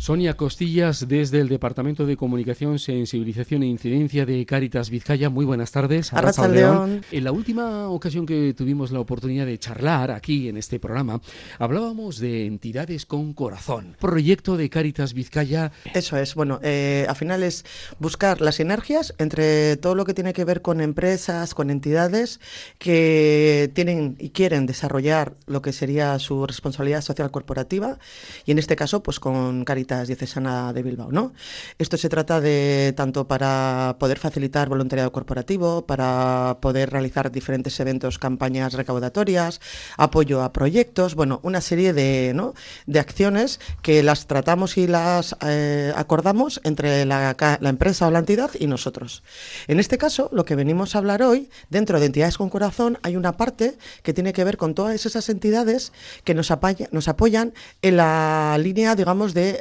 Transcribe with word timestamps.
Sonia 0.00 0.34
Costillas, 0.34 1.08
desde 1.08 1.40
el 1.40 1.50
Departamento 1.50 2.06
de 2.06 2.16
Comunicación, 2.16 2.78
Sensibilización 2.78 3.62
e 3.62 3.66
Incidencia 3.66 4.24
de 4.24 4.46
Cáritas 4.46 4.88
Vizcaya. 4.88 5.28
Muy 5.28 5.44
buenas 5.44 5.72
tardes. 5.72 6.10
León. 6.48 7.04
En 7.12 7.22
la 7.22 7.32
última 7.32 7.86
ocasión 7.90 8.24
que 8.24 8.54
tuvimos 8.54 8.92
la 8.92 9.00
oportunidad 9.00 9.44
de 9.44 9.58
charlar 9.58 10.10
aquí 10.10 10.48
en 10.48 10.56
este 10.56 10.80
programa, 10.80 11.20
hablábamos 11.58 12.18
de 12.18 12.46
entidades 12.46 13.04
con 13.04 13.34
corazón. 13.34 13.94
Proyecto 14.00 14.56
de 14.56 14.70
Cáritas 14.70 15.12
Vizcaya. 15.12 15.70
Eso 15.92 16.16
es. 16.16 16.34
Bueno, 16.34 16.60
eh, 16.62 17.04
al 17.06 17.16
final 17.16 17.42
es 17.42 17.66
buscar 17.98 18.40
las 18.40 18.54
sinergias 18.54 19.14
entre 19.18 19.76
todo 19.76 19.94
lo 19.94 20.06
que 20.06 20.14
tiene 20.14 20.32
que 20.32 20.46
ver 20.46 20.62
con 20.62 20.80
empresas, 20.80 21.54
con 21.54 21.68
entidades 21.68 22.40
que 22.78 23.70
tienen 23.74 24.16
y 24.18 24.30
quieren 24.30 24.64
desarrollar 24.64 25.34
lo 25.46 25.60
que 25.60 25.74
sería 25.74 26.18
su 26.18 26.46
responsabilidad 26.46 27.02
social 27.02 27.30
corporativa 27.30 27.98
y 28.46 28.52
en 28.52 28.58
este 28.58 28.76
caso, 28.76 29.02
pues 29.02 29.20
con 29.20 29.66
Cáritas 29.66 29.89
Diocesana 29.90 30.72
de 30.72 30.82
Bilbao. 30.82 31.10
¿no? 31.10 31.32
Esto 31.78 31.96
se 31.96 32.08
trata 32.08 32.40
de 32.40 32.94
tanto 32.96 33.26
para 33.26 33.96
poder 33.98 34.18
facilitar 34.18 34.68
voluntariado 34.68 35.12
corporativo, 35.12 35.86
para 35.86 36.58
poder 36.60 36.90
realizar 36.90 37.30
diferentes 37.30 37.78
eventos, 37.80 38.18
campañas 38.18 38.74
recaudatorias, 38.74 39.60
apoyo 39.96 40.42
a 40.42 40.52
proyectos, 40.52 41.14
bueno, 41.14 41.40
una 41.42 41.60
serie 41.60 41.92
de, 41.92 42.32
¿no? 42.34 42.54
de 42.86 43.00
acciones 43.00 43.60
que 43.82 44.02
las 44.02 44.26
tratamos 44.26 44.76
y 44.76 44.86
las 44.86 45.36
eh, 45.44 45.92
acordamos 45.96 46.60
entre 46.64 47.04
la, 47.04 47.36
la 47.60 47.68
empresa 47.68 48.06
o 48.06 48.10
la 48.10 48.20
entidad 48.20 48.50
y 48.58 48.66
nosotros. 48.66 49.22
En 49.68 49.80
este 49.80 49.98
caso, 49.98 50.28
lo 50.32 50.44
que 50.44 50.54
venimos 50.54 50.94
a 50.94 50.98
hablar 50.98 51.22
hoy, 51.22 51.50
dentro 51.68 52.00
de 52.00 52.06
entidades 52.06 52.38
con 52.38 52.50
corazón, 52.50 52.98
hay 53.02 53.16
una 53.16 53.36
parte 53.36 53.76
que 54.02 54.12
tiene 54.12 54.32
que 54.32 54.44
ver 54.44 54.56
con 54.56 54.74
todas 54.74 55.06
esas 55.06 55.28
entidades 55.28 55.92
que 56.24 56.34
nos, 56.34 56.52
nos 56.90 57.08
apoyan 57.08 57.52
en 57.82 57.96
la 57.96 58.56
línea, 58.58 58.94
digamos, 58.94 59.34
de 59.34 59.58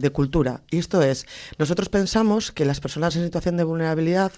de, 0.00 0.10
cultura. 0.10 0.62
Y 0.70 0.78
esto 0.78 1.02
es, 1.02 1.26
nosotros 1.58 1.88
pensamos 1.88 2.52
que 2.52 2.64
las 2.64 2.80
personas 2.80 3.14
en 3.16 3.24
situación 3.24 3.56
de 3.56 3.64
vulnerabilidad 3.64 4.32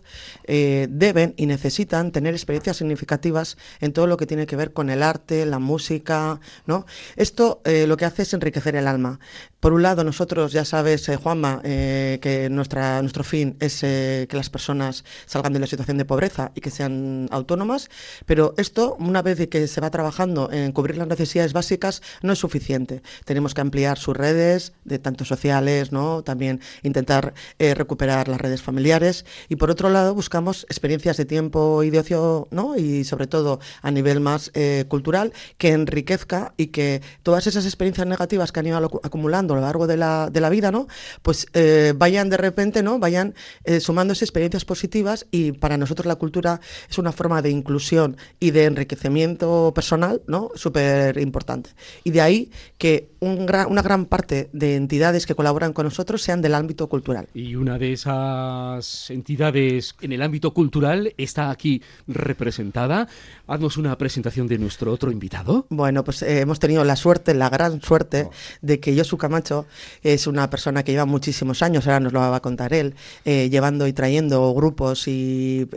eh, 0.45 0.87
deben 0.91 1.35
y 1.37 1.47
necesitan 1.47 2.13
tener 2.13 2.35
experiencias 2.35 2.77
significativas 2.77 3.57
en 3.81 3.93
todo 3.93 4.07
lo 4.07 4.17
que 4.17 4.27
tiene 4.27 4.47
que 4.47 4.57
ver 4.57 4.73
con 4.73 4.91
el 4.91 5.03
arte, 5.03 5.47
la 5.47 5.59
música, 5.59 6.41
¿no? 6.67 6.87
Esto 7.17 7.63
eh, 7.65 7.87
lo 7.87 7.97
que 7.97 8.05
hace 8.05 8.23
es 8.23 8.35
enriquecer 8.35 8.77
el 8.77 8.87
alma. 8.87 9.19
Por 9.61 9.73
un 9.73 9.83
lado, 9.83 10.03
nosotros, 10.05 10.53
ya 10.53 10.65
sabes, 10.65 11.09
eh, 11.09 11.17
Juanma, 11.17 11.61
que 11.63 12.49
nuestra, 12.51 13.01
nuestro 13.01 13.23
fin 13.25 13.57
es 13.61 13.81
que 13.81 14.29
las 14.33 14.51
personas 14.51 15.05
salgan 15.27 15.53
de 15.53 15.61
la 15.61 15.67
situación 15.67 15.99
de 15.99 16.05
pobreza 16.05 16.51
y 16.55 16.61
que 16.61 16.71
sean 16.71 17.29
autónomas, 17.31 17.89
pero 18.27 18.55
esto, 18.57 18.97
una 18.99 19.23
vez 19.23 19.49
que 19.49 19.69
se 19.69 19.81
va 19.81 19.91
trabajando 19.91 20.51
en 20.51 20.73
cubrir 20.73 20.97
las 20.97 21.09
necesidades 21.09 21.53
básicas, 21.53 22.03
no 22.23 22.33
es 22.33 22.39
suficiente. 22.39 23.03
Tenemos 23.25 23.55
que 23.55 23.61
ampliar 23.61 23.99
sus 23.99 24.17
redes 24.17 24.73
de 24.85 24.99
tanto 24.99 25.12
sociales, 25.21 25.93
¿no? 25.93 26.23
También 26.23 26.61
intentar 26.83 27.35
eh, 27.59 27.75
recuperar 27.75 28.29
las 28.29 28.41
redes 28.41 28.63
familiares 28.63 29.25
y 29.49 29.57
por 29.57 29.71
otro 29.71 29.89
lado 29.89 30.15
buscamos 30.15 30.65
experiencias 30.65 31.17
de 31.17 31.25
tiempo 31.25 31.83
y 31.83 31.91
de 31.91 31.99
ocio, 31.99 32.49
¿no? 32.51 32.77
Y 32.77 33.05
sobre 33.05 33.27
todo 33.27 33.61
a 33.83 33.91
nivel 33.91 34.21
más 34.21 34.51
eh, 34.55 34.85
cultural 34.89 35.33
que 35.59 35.71
enriquezca 35.71 36.55
y 36.57 36.69
que 36.69 37.03
todas 37.23 37.47
esas 37.47 37.65
experiencias 37.65 38.07
negativas 38.07 38.51
que 38.51 38.61
han 38.61 38.67
ido 38.67 38.79
acumulando 39.03 39.55
a 39.55 39.57
lo 39.59 39.63
largo 39.63 39.87
de 39.87 39.97
la, 39.97 40.29
de 40.31 40.41
la 40.41 40.49
vida, 40.49 40.71
¿no? 40.73 40.89
Pues 41.23 41.47
eh, 41.55 41.93
vayan 41.97 42.31
de 42.31 42.37
repente, 42.37 42.83
¿no? 42.83 42.99
Vayan 42.99 43.35
sumándose 43.81 44.25
experiencias 44.25 44.65
positivas 44.65 45.27
y 45.31 45.53
para 45.53 45.77
nosotros 45.77 46.07
la 46.07 46.17
cultura 46.17 46.61
es 46.89 46.99
una 46.99 47.13
forma 47.13 47.43
de 47.43 47.51
inclusión 47.51 48.17
y 48.41 48.51
de 48.51 48.65
enriquecimiento 48.65 49.73
personal, 49.75 50.23
¿no? 50.27 50.51
Súper 50.55 51.19
importante. 51.19 51.71
Y 52.05 52.11
de 52.11 52.21
ahí 52.21 52.51
que 52.79 53.11
un 53.21 53.43
una 53.69 53.83
gran 53.83 54.07
parte 54.07 54.49
de 54.53 54.77
entidades 54.77 55.02
que 55.03 55.35
colaboran 55.35 55.73
con 55.73 55.85
nosotros 55.85 56.23
sean 56.23 56.41
del 56.43 56.55
ámbito 56.55 56.87
cultural. 56.89 57.27
Y 57.35 57.57
una 57.57 57.77
de 57.77 57.93
esas 57.93 59.11
entidades 59.11 59.97
en 60.01 60.13
el 60.13 60.23
ámbito 60.23 60.55
cultural 60.55 61.13
está 61.19 61.51
aquí 61.51 61.83
representada. 62.07 63.09
Haznos 63.49 63.77
una 63.79 63.99
presentación 63.99 64.47
de 64.47 64.59
nuestro 64.59 64.93
otro 64.93 65.11
invitado. 65.11 65.67
Bueno, 65.71 66.05
pues 66.05 66.23
eh, 66.23 66.41
hemos 66.41 66.61
tenido 66.61 66.85
la 66.85 66.95
suerte, 66.95 67.35
la 67.35 67.51
gran 67.51 67.83
suerte, 67.83 68.29
oh. 68.29 68.33
de 68.61 68.79
que 68.79 68.95
Yosu 68.95 69.19
Camacho 69.19 69.67
es 70.05 70.29
una 70.29 70.49
persona 70.49 70.85
que 70.85 70.93
lleva 70.93 71.05
muchísimos 71.05 71.63
años, 71.63 71.87
ahora 71.87 71.99
nos 71.99 72.13
lo 72.13 72.21
va 72.21 72.37
a 72.37 72.41
contar 72.41 72.73
él, 72.73 72.95
eh, 73.25 73.51
llevando 73.51 73.89
y 73.89 73.93
trayendo 73.93 74.55
grupos 74.55 75.09
y, 75.09 75.69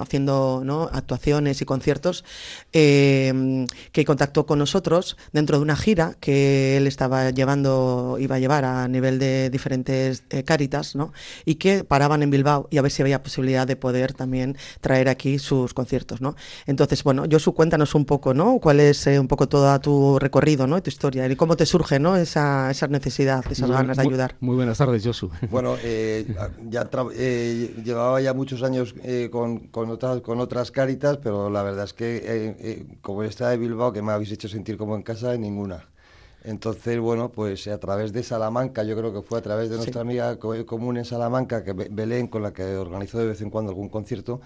haciendo 0.00 0.62
¿no? 0.64 0.88
actuaciones 0.92 1.60
y 1.60 1.64
conciertos, 1.64 2.24
eh, 2.72 3.66
que 3.90 4.04
contactó 4.04 4.46
con 4.46 4.60
nosotros 4.60 5.16
dentro 5.32 5.56
de 5.56 5.62
una 5.62 5.76
gira 5.76 6.14
que 6.20 6.76
él 6.76 6.86
estaba 6.86 7.30
llevando, 7.30 8.16
iba 8.20 8.36
a 8.36 8.38
llevar 8.38 8.59
a 8.64 8.88
nivel 8.88 9.18
de 9.18 9.50
diferentes 9.50 10.24
eh, 10.30 10.44
caritas, 10.44 10.96
¿no? 10.96 11.12
Y 11.44 11.56
que 11.56 11.84
paraban 11.84 12.22
en 12.22 12.30
Bilbao 12.30 12.68
y 12.70 12.78
a 12.78 12.82
ver 12.82 12.90
si 12.90 13.02
había 13.02 13.22
posibilidad 13.22 13.66
de 13.66 13.76
poder 13.76 14.12
también 14.12 14.56
traer 14.80 15.08
aquí 15.08 15.38
sus 15.38 15.74
conciertos, 15.74 16.20
¿no? 16.20 16.36
Entonces, 16.66 17.02
bueno, 17.04 17.24
Josu, 17.30 17.54
cuéntanos 17.54 17.94
un 17.94 18.04
poco, 18.04 18.34
¿no? 18.34 18.58
¿Cuál 18.58 18.80
es 18.80 19.06
eh, 19.06 19.18
un 19.18 19.28
poco 19.28 19.48
todo 19.48 19.78
tu 19.80 20.18
recorrido, 20.18 20.66
¿no? 20.66 20.82
tu 20.82 20.90
historia 20.90 21.26
y 21.26 21.36
cómo 21.36 21.56
te 21.56 21.66
surge, 21.66 21.98
¿no? 21.98 22.16
Esa, 22.16 22.70
esa 22.70 22.88
necesidad, 22.88 23.44
esas 23.50 23.70
ganas 23.70 23.96
de 23.96 24.02
ayudar. 24.02 24.36
Muy, 24.40 24.56
buenas 24.56 24.78
tardes, 24.78 25.04
Josu. 25.04 25.30
Bueno, 25.50 25.76
eh, 25.82 26.26
ya 26.70 26.88
llevaba 27.84 28.20
ya 28.20 28.34
muchos 28.34 28.62
años 28.62 28.94
con, 29.30 29.58
con, 29.68 29.90
otras, 29.90 30.20
con 30.20 30.40
otras 30.40 30.70
caritas, 30.70 31.18
pero 31.18 31.50
la 31.50 31.62
verdad 31.62 31.84
es 31.84 31.92
que 31.92 32.86
como 33.02 33.22
esta 33.22 33.50
de 33.50 33.56
Bilbao, 33.56 33.92
que 33.92 34.02
me 34.02 34.12
habéis 34.12 34.32
hecho 34.32 34.48
sentir 34.48 34.76
como 34.76 34.96
en 34.96 35.02
casa, 35.02 35.36
ninguna. 35.36 35.84
Entonces, 36.42 36.98
bueno, 36.98 37.30
pues 37.30 37.68
a 37.68 37.78
través 37.78 38.12
de 38.12 38.22
Salamanca, 38.22 38.82
yo 38.82 38.96
creo 38.96 39.12
que 39.12 39.22
fue 39.22 39.38
a 39.38 39.42
través 39.42 39.68
de 39.70 39.76
nuestra 39.76 40.00
amiga 40.00 40.38
común 40.38 40.96
en 40.96 41.04
Salamanca, 41.04 41.62
que 41.64 41.72
Belén, 41.72 42.28
con 42.28 42.42
la 42.42 42.52
que 42.52 42.76
organizó 42.76 43.18
de 43.18 43.26
vez 43.26 43.40
en 43.42 43.50
cuando 43.50 43.70
algún 43.70 43.88
concierto, 43.88 44.40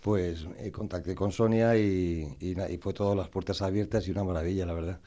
pues 0.00 0.46
eh, 0.58 0.70
contacté 0.70 1.14
con 1.14 1.32
Sonia 1.32 1.76
y, 1.76 2.36
fue 2.80 2.92
todas 2.92 3.16
las 3.16 3.28
puertas 3.28 3.62
abiertas 3.62 4.06
y 4.06 4.10
una 4.10 4.24
maravilla, 4.24 4.66
la 4.66 4.74
verdad. 4.74 5.00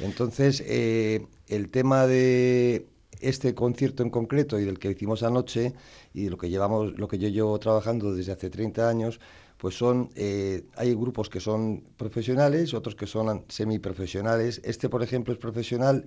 Entonces, 0.00 0.62
eh, 0.66 1.26
el 1.48 1.70
tema 1.70 2.06
de 2.06 2.86
este 3.20 3.54
concierto 3.54 4.02
en 4.02 4.10
concreto 4.10 4.58
y 4.58 4.64
del 4.64 4.78
que 4.78 4.90
hicimos 4.90 5.22
anoche 5.22 5.72
y 6.12 6.28
lo 6.28 6.36
que 6.36 6.50
llevamos, 6.50 6.98
lo 6.98 7.08
que 7.08 7.18
yo 7.18 7.28
llevo 7.28 7.58
trabajando 7.58 8.14
desde 8.14 8.32
hace 8.32 8.50
30 8.50 8.88
años, 8.88 9.20
pues 9.64 9.78
son, 9.78 10.10
eh, 10.14 10.66
hay 10.76 10.92
grupos 10.92 11.30
que 11.30 11.40
son 11.40 11.84
profesionales, 11.96 12.74
otros 12.74 12.94
que 12.94 13.06
son 13.06 13.46
semiprofesionales. 13.48 14.60
Este, 14.62 14.90
por 14.90 15.02
ejemplo, 15.02 15.32
es 15.32 15.40
profesional 15.40 16.04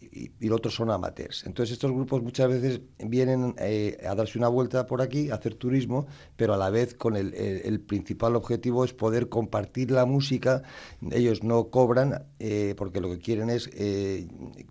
y, 0.00 0.30
y 0.40 0.48
los 0.48 0.58
otros 0.58 0.74
son 0.74 0.90
amateurs. 0.90 1.44
Entonces 1.46 1.74
estos 1.74 1.92
grupos 1.92 2.22
muchas 2.22 2.48
veces 2.48 2.80
vienen 2.98 3.54
eh, 3.58 3.98
a 4.08 4.14
darse 4.14 4.38
una 4.38 4.48
vuelta 4.48 4.86
por 4.86 5.02
aquí, 5.02 5.30
a 5.30 5.34
hacer 5.34 5.54
turismo, 5.54 6.06
pero 6.36 6.54
a 6.54 6.56
la 6.56 6.70
vez 6.70 6.94
con 6.94 7.16
el, 7.16 7.80
principal 7.86 8.36
objetivo 8.36 8.84
es 8.84 8.92
poder 8.92 9.28
compartir 9.28 9.90
la 9.90 10.06
música. 10.06 10.62
Ellos 11.10 11.42
no 11.42 11.68
cobran 11.68 12.26
eh, 12.38 12.74
porque 12.76 13.00
lo 13.00 13.10
que 13.10 13.18
quieren 13.18 13.50
es 13.50 13.70
eh, 13.72 14.28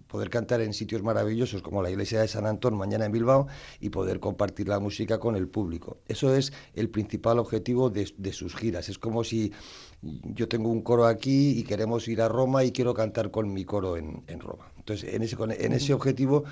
poder 0.07 0.29
cantar 0.29 0.61
en 0.61 0.73
sitios 0.73 1.03
maravillosos 1.03 1.61
como 1.61 1.81
la 1.81 1.89
iglesia 1.89 2.21
de 2.21 2.27
San 2.27 2.45
Antón 2.45 2.75
mañana 2.75 3.05
en 3.05 3.11
Bilbao 3.11 3.47
y 3.79 3.89
poder 3.89 4.19
compartir 4.19 4.67
la 4.67 4.79
música 4.79 5.19
con 5.19 5.35
el 5.35 5.47
público. 5.47 5.99
Eso 6.07 6.35
es 6.35 6.53
el 6.73 6.89
principal 6.89 7.39
objetivo 7.39 7.89
de 7.89 8.33
sus 8.33 8.55
giras. 8.55 8.89
Es 8.89 8.97
como 8.99 9.23
si 9.23 9.51
yo 10.23 10.47
tengo 10.47 10.69
un 10.69 10.81
coro 10.81 11.05
aquí 11.05 11.57
y 11.57 11.63
queremos 11.63 12.07
ir 12.07 12.21
a 12.21 12.27
Roma 12.27 12.63
y 12.63 12.71
quiero 12.71 12.93
cantar 12.93 13.31
con 13.31 13.51
mi 13.53 13.65
coro 13.65 13.97
en, 13.97 14.23
en 14.27 14.39
Roma. 14.39 14.71
Entonces, 14.77 15.13
en 15.13 15.23
ese, 15.23 15.35
en 15.65 15.73
ese 15.73 15.93
objetivo 15.93 16.43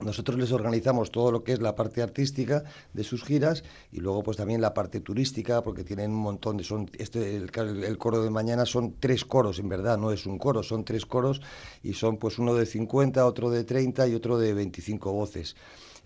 nosotros 0.00 0.38
les 0.38 0.50
organizamos 0.50 1.12
todo 1.12 1.30
lo 1.30 1.44
que 1.44 1.52
es 1.52 1.60
la 1.60 1.76
parte 1.76 2.02
artística 2.02 2.64
de 2.92 3.04
sus 3.04 3.24
giras 3.24 3.62
y 3.92 4.00
luego 4.00 4.22
pues 4.22 4.36
también 4.36 4.60
la 4.60 4.74
parte 4.74 5.00
turística 5.00 5.62
porque 5.62 5.84
tienen 5.84 6.10
un 6.10 6.18
montón 6.18 6.56
de 6.56 6.64
son 6.64 6.90
este 6.98 7.36
el, 7.36 7.50
el, 7.84 7.98
coro 7.98 8.22
de 8.22 8.30
mañana 8.30 8.66
son 8.66 8.96
tres 8.98 9.24
coros 9.24 9.60
en 9.60 9.68
verdad 9.68 9.96
no 9.96 10.10
es 10.10 10.26
un 10.26 10.36
coro 10.36 10.62
son 10.62 10.84
tres 10.84 11.06
coros 11.06 11.40
y 11.82 11.94
son 11.94 12.16
pues 12.16 12.38
uno 12.38 12.54
de 12.54 12.66
50 12.66 13.24
otro 13.24 13.50
de 13.50 13.62
30 13.62 14.08
y 14.08 14.14
otro 14.14 14.36
de 14.36 14.52
25 14.52 15.12
voces 15.12 15.54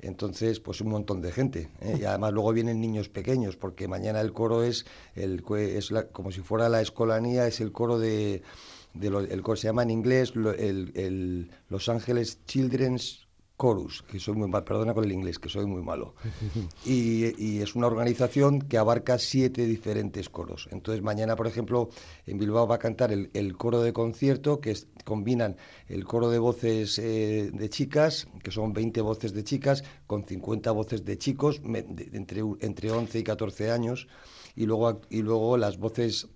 entonces, 0.00 0.60
pues 0.60 0.80
un 0.80 0.90
montón 0.90 1.20
de 1.20 1.32
gente. 1.32 1.70
¿eh? 1.80 1.98
Y 2.00 2.04
además 2.04 2.32
luego 2.32 2.52
vienen 2.52 2.80
niños 2.80 3.08
pequeños, 3.08 3.56
porque 3.56 3.88
mañana 3.88 4.20
el 4.20 4.32
coro 4.32 4.62
es, 4.62 4.86
el, 5.14 5.44
es 5.56 5.92
como 6.12 6.30
si 6.30 6.40
fuera 6.40 6.68
la 6.68 6.80
escolanía, 6.80 7.46
es 7.46 7.60
el 7.60 7.72
coro 7.72 7.98
de... 7.98 8.42
de 8.94 9.06
el 9.08 9.42
coro 9.42 9.56
se 9.56 9.68
llama 9.68 9.82
en 9.82 9.90
inglés 9.90 10.32
el, 10.34 10.92
el 10.94 11.50
Los 11.68 11.88
Ángeles 11.88 12.44
Children's 12.46 13.27
Chorus, 13.60 14.02
que 14.02 14.19
soy 14.20 14.34
muy 14.34 14.49
mal, 14.49 14.64
perdona 14.64 14.94
con 14.94 15.05
el 15.05 15.12
inglés, 15.12 15.38
que 15.38 15.49
soy 15.49 15.66
muy 15.66 15.82
malo. 15.82 16.14
Y, 16.87 17.58
es 17.58 17.75
una 17.75 17.87
organización 17.87 18.60
que 18.60 18.78
abarca 18.78 19.19
siete 19.19 19.66
diferentes 19.66 20.28
coros. 20.28 20.69
Entonces 20.70 21.02
mañana, 21.02 21.34
por 21.37 21.46
ejemplo, 21.46 21.88
en 22.26 22.38
Bilbao 22.38 22.66
va 22.66 22.76
a 22.76 22.78
cantar 22.78 23.12
el, 23.12 23.56
coro 23.56 23.82
de 23.82 23.93
concierto, 23.93 24.60
que 24.60 24.76
combinan 25.05 25.56
el 25.88 26.05
coro 26.05 26.31
de 26.31 26.38
voces 26.38 26.99
eh, 26.99 27.50
de 27.52 27.69
chicas, 27.69 28.28
que 28.43 28.50
son 28.50 28.72
20 28.72 29.00
voces 29.00 29.32
de 29.34 29.44
chicas, 29.44 29.82
con 30.06 30.25
50 30.25 30.70
voces 30.72 31.04
de 31.04 31.19
chicos, 31.19 31.61
entre, 31.64 32.43
entre 32.61 32.93
11 32.93 33.19
y 33.19 33.25
14 33.25 33.70
años, 33.70 34.06
y 34.54 34.66
luego, 34.66 35.00
y 35.11 35.22
luego 35.22 35.56
las 35.56 35.78
voces 35.78 36.28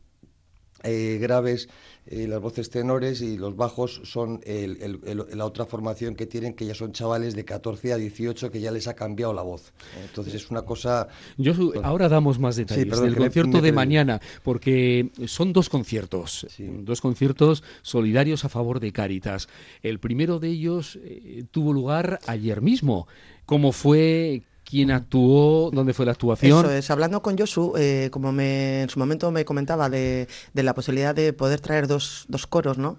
eh, 0.84 1.18
graves, 1.20 1.68
eh, 2.06 2.26
las 2.26 2.40
voces 2.40 2.70
tenores 2.70 3.20
y 3.20 3.36
los 3.36 3.56
bajos 3.56 4.00
son 4.04 4.40
la 4.44 5.44
otra 5.44 5.66
formación 5.66 6.14
que 6.14 6.26
tienen, 6.26 6.54
que 6.54 6.66
ya 6.66 6.74
son 6.74 6.92
chavales 6.92 7.34
de 7.34 7.44
14 7.44 7.92
a 7.92 7.96
18 7.96 8.50
que 8.50 8.60
ya 8.60 8.70
les 8.70 8.88
ha 8.88 8.94
cambiado 8.94 9.32
la 9.32 9.42
voz. 9.42 9.72
Entonces 10.02 10.34
es 10.34 10.50
una 10.50 10.62
cosa... 10.62 11.08
Yo, 11.36 11.54
ahora 11.82 12.08
damos 12.08 12.38
más 12.38 12.56
detalles 12.56 13.00
del 13.00 13.16
concierto 13.16 13.60
de 13.60 13.72
mañana, 13.72 14.20
porque 14.42 15.10
son 15.26 15.52
dos 15.52 15.68
conciertos, 15.68 16.46
dos 16.58 17.00
conciertos 17.00 17.62
solidarios 17.82 18.44
a 18.44 18.48
favor 18.48 18.80
de 18.80 18.92
Cáritas. 18.92 19.48
El 19.82 20.00
primero 20.00 20.38
de 20.38 20.48
ellos 20.48 20.98
eh, 21.02 21.44
tuvo 21.50 21.72
lugar 21.72 22.18
ayer 22.26 22.60
mismo. 22.60 23.06
¿Cómo 23.46 23.72
fue? 23.72 24.42
Quién 24.72 24.90
actuó, 24.90 25.70
dónde 25.70 25.92
fue 25.92 26.06
la 26.06 26.12
actuación. 26.12 26.64
Eso 26.64 26.70
es, 26.72 26.90
hablando 26.90 27.20
con 27.20 27.36
Josu, 27.36 27.74
eh, 27.76 28.08
como 28.10 28.32
me, 28.32 28.80
en 28.80 28.88
su 28.88 28.98
momento 28.98 29.30
me 29.30 29.44
comentaba 29.44 29.90
de, 29.90 30.26
la 30.54 30.72
posibilidad 30.72 31.14
de 31.14 31.34
poder 31.34 31.60
traer 31.60 31.86
dos, 31.86 32.24
dos 32.28 32.46
coros, 32.46 32.78
¿no? 32.78 32.96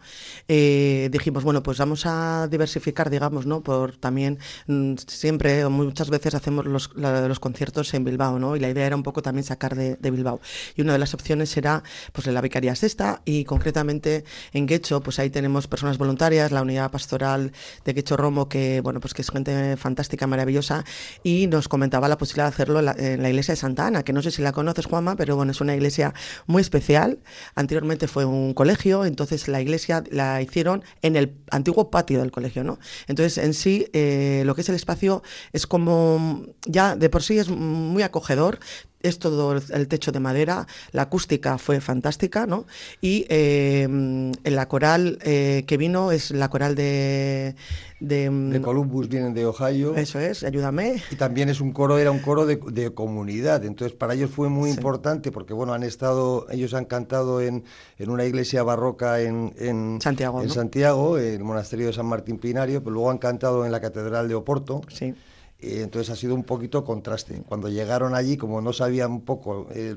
Eh, 0.47 1.09
dijimos, 1.11 1.43
bueno, 1.43 1.63
pues 1.63 1.79
vamos 1.79 2.05
a 2.05 2.47
diversificar, 2.47 3.09
digamos, 3.09 3.47
¿no? 3.47 3.63
Por 3.63 3.97
también, 3.97 4.37
mm, 4.67 4.97
siempre, 5.07 5.67
muchas 5.67 6.11
veces 6.11 6.35
hacemos 6.35 6.67
los, 6.67 6.91
los, 6.93 7.39
conciertos 7.39 7.91
en 7.95 8.03
Bilbao, 8.03 8.37
¿no? 8.37 8.55
Y 8.55 8.59
la 8.59 8.69
idea 8.69 8.85
era 8.85 8.95
un 8.95 9.01
poco 9.01 9.23
también 9.23 9.43
sacar 9.43 9.75
de, 9.75 9.97
Bilbao. 10.11 10.41
Y 10.75 10.83
una 10.83 10.93
de 10.93 10.99
las 10.99 11.15
opciones 11.15 11.57
era, 11.57 11.81
pues, 12.11 12.27
la 12.27 12.39
Vicaría 12.41 12.75
Sexta 12.75 13.23
y 13.25 13.45
concretamente 13.45 14.25
en 14.51 14.67
Guecho, 14.67 15.01
pues 15.01 15.17
ahí 15.17 15.31
tenemos 15.31 15.65
personas 15.65 15.97
voluntarias, 15.97 16.51
la 16.51 16.61
unidad 16.61 16.91
pastoral 16.91 17.51
de 17.83 17.93
Guecho 17.93 18.15
Romo, 18.15 18.47
que, 18.47 18.81
bueno, 18.81 18.99
pues 18.99 19.15
que 19.15 19.23
es 19.23 19.31
gente 19.31 19.75
fantástica, 19.75 20.27
maravillosa, 20.27 20.85
y 21.23 21.47
nos 21.47 21.62
comentaba 21.67 22.07
la 22.07 22.17
posibilidad 22.17 22.45
de 22.45 22.49
hacerlo 22.49 22.79
en 22.79 23.21
la, 23.21 23.29
iglesia 23.29 23.53
de 23.53 23.55
Santa 23.57 23.87
Ana, 23.87 24.03
que 24.03 24.13
no 24.13 24.21
sé 24.21 24.31
si 24.31 24.41
la 24.41 24.51
conoces, 24.51 24.85
Juanma, 24.85 25.15
pero 25.15 25.35
bueno, 25.35 25.51
es 25.51 25.61
una 25.61 25.75
iglesia 25.75 26.13
muy 26.45 26.61
especial. 26.61 27.19
Anteriormente 27.55 28.07
fue 28.07 28.25
un 28.25 28.53
colegio, 28.53 29.05
entonces 29.05 29.47
la 29.47 29.61
iglesia 29.61 30.03
la 30.11 30.41
hicieron 30.41 30.83
en 31.01 31.15
el 31.15 31.35
antiguo 31.51 31.89
patio 31.89 32.19
del 32.19 32.31
colegio, 32.31 32.63
¿no? 32.63 32.79
Entonces, 33.07 33.37
en 33.37 33.53
sí, 33.53 33.87
eh, 33.93 34.43
lo 34.45 34.55
que 34.55 34.61
es 34.61 34.69
el 34.69 34.75
espacio 34.75 35.23
es 35.51 35.67
como, 35.67 36.45
ya 36.65 36.95
de 36.95 37.09
por 37.09 37.23
sí 37.23 37.37
es 37.37 37.49
muy 37.49 38.03
acogedor, 38.03 38.59
es 39.03 39.19
todo 39.19 39.53
el 39.53 39.87
techo 39.87 40.11
de 40.11 40.19
madera, 40.19 40.65
la 40.91 41.03
acústica 41.03 41.57
fue 41.57 41.81
fantástica, 41.81 42.47
¿no? 42.47 42.65
Y 43.01 43.25
eh, 43.29 44.31
la 44.45 44.67
coral 44.67 45.19
eh, 45.21 45.65
que 45.67 45.77
vino 45.77 46.11
es 46.11 46.31
la 46.31 46.49
coral 46.49 46.73
de, 46.75 47.55
de, 47.99 48.61
Columbus, 48.63 49.09
vienen 49.09 49.33
de 49.33 49.45
Ohio. 49.45 49.95
Eso 49.95 50.19
es, 50.19 50.43
ayúdame. 50.43 51.03
Y 51.11 51.15
también 51.15 51.49
es 51.49 51.59
un 51.59 51.73
coro, 51.73 51.97
era 51.97 52.11
un 52.11 52.19
coro 52.19 52.45
de, 52.45 52.93
comunidad, 52.93 53.65
entonces 53.65 53.95
para 53.95 54.13
ellos 54.13 54.31
fue 54.31 54.47
muy 54.49 54.69
importante 54.69 55.31
porque, 55.31 55.53
bueno, 55.53 55.73
han 55.73 55.83
estado, 55.83 56.47
ellos 56.49 56.73
han 56.73 56.85
cantado 56.85 57.41
en, 57.41 57.65
en 57.97 58.09
una 58.09 58.23
iglesia 58.23 58.63
barroca 58.63 59.19
en, 59.19 59.53
en 59.57 59.99
Santiago, 60.01 60.41
en 60.41 60.49
Santiago, 60.49 61.17
el 61.17 61.43
monasterio 61.43 61.87
de 61.87 61.93
San 61.93 62.05
Martín 62.05 62.37
Pinario, 62.37 62.81
pero 62.81 62.93
luego 62.93 63.11
han 63.11 63.17
cantado 63.17 63.65
en 63.65 63.71
la 63.71 63.81
catedral 63.81 64.29
de 64.29 64.35
Oporto. 64.35 64.81
Sí 64.87 65.13
entonces 65.63 66.09
ha 66.09 66.15
sido 66.15 66.35
un 66.35 66.43
poquito 66.43 66.83
contraste. 66.83 67.41
Cuando 67.47 67.69
llegaron 67.69 68.15
allí, 68.15 68.37
como 68.37 68.61
no 68.61 68.73
sabían 68.73 69.11
un 69.11 69.21
poco 69.21 69.67
eh, 69.73 69.95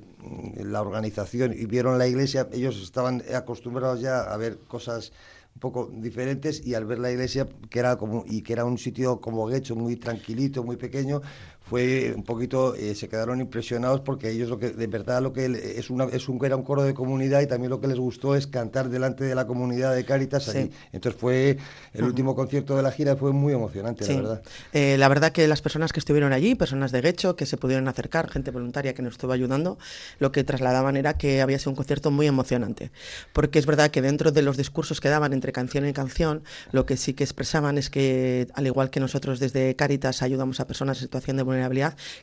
la 0.57 0.81
organización 0.81 1.53
y 1.53 1.67
vieron 1.67 1.99
la 1.99 2.07
iglesia, 2.07 2.49
ellos 2.53 2.81
estaban 2.83 3.23
acostumbrados 3.35 4.01
ya 4.01 4.21
a 4.21 4.37
ver 4.37 4.59
cosas 4.59 5.13
un 5.57 5.61
poco 5.61 5.91
diferentes 5.91 6.67
y 6.67 6.75
al 6.75 6.85
ver 6.85 6.99
la 6.99 7.11
iglesia 7.11 7.49
que 7.71 7.79
era 7.79 7.97
como 7.97 8.25
y 8.27 8.43
que 8.43 8.53
era 8.53 8.67
un 8.67 8.77
sitio 8.77 9.23
como 9.23 9.47
Guecho 9.47 9.75
muy 9.75 9.97
tranquilito 9.97 10.63
muy 10.63 10.77
pequeño 10.77 11.23
fue 11.67 12.13
un 12.15 12.23
poquito, 12.23 12.77
eh, 12.77 12.95
se 12.95 13.09
quedaron 13.09 13.41
impresionados 13.41 14.01
porque 14.01 14.31
ellos 14.31 14.49
lo 14.49 14.59
que, 14.59 14.71
de 14.71 14.87
verdad 14.87 15.21
lo 15.21 15.33
que 15.33 15.47
es, 15.77 15.91
una, 15.91 16.05
es 16.05 16.29
un, 16.29 16.43
era 16.45 16.55
un 16.55 16.63
coro 16.63 16.85
de 16.85 16.95
comunidad 16.95 17.41
y 17.41 17.49
también 17.49 17.71
lo 17.71 17.81
que 17.81 17.89
les 17.89 17.99
gustó 17.99 18.37
es 18.37 18.47
cantar 18.47 18.89
delante 18.89 19.25
de 19.25 19.35
la 19.35 19.49
comunidad 19.49 19.93
de 19.93 20.05
Cáritas 20.05 20.49
allí. 20.49 20.71
Entonces 20.93 21.21
fue, 21.21 21.59
el 21.93 22.05
último 22.05 22.37
concierto 22.37 22.77
de 22.77 22.85
la 22.85 22.93
gira 22.93 23.17
fue 23.17 23.33
muy 23.33 23.53
emocionante, 23.53 24.07
la 24.07 24.15
verdad. 24.15 24.43
Eh, 24.73 24.97
la 24.97 25.09
verdad 25.09 25.33
que 25.33 25.49
las 25.49 25.61
personas 25.61 25.93
que 25.93 25.99
estuvieron 25.99 26.33
allí, 26.33 26.55
personas 26.55 26.93
de 26.93 27.01
Guecho, 27.01 27.35
que 27.35 27.47
se 27.47 27.57
pudieron 27.57 27.89
acercar, 27.89 28.31
gente 28.31 28.53
voluntaria 28.53 28.95
que 28.95 29.03
nos 29.03 29.15
estuvo 29.15 29.33
ayudando, 29.33 29.77
lo 30.21 30.31
que 30.31 30.45
trasladaban 30.45 30.97
era 30.97 31.19
que 31.19 31.41
había 31.41 31.59
sido 31.59 31.71
un 31.71 31.77
concierto 31.77 32.13
muy 32.13 32.29
emocionante. 32.29 32.93
Porque 33.33 33.59
es 33.59 33.67
verdad 33.67 33.91
que 33.91 34.03
dentro 34.03 34.31
de 34.31 34.43
los 34.43 34.57
discursos 34.57 35.01
que 35.01 35.09
daban 35.09 35.33
entre 35.33 35.51
canción 35.51 35.85
y 35.89 35.93
canción, 35.93 36.45
lo 36.71 36.87
que 36.87 36.97
sí 36.97 37.15
que 37.15 37.25
expresaban 37.25 37.77
es 37.77 37.91
que, 37.91 38.47
al 38.55 38.69
igual 38.69 38.91
que 38.91 39.01
nosotros 39.01 39.41
desde 39.41 39.75
Cáritas 39.75 40.23
ayudamos 40.23 40.61
a 40.61 40.69
personas 40.69 40.99
en 40.99 41.03
situación 41.03 41.37
de 41.37 41.43
vulnerabilidad, 41.43 41.56